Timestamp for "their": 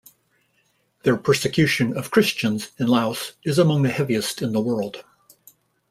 1.03-1.15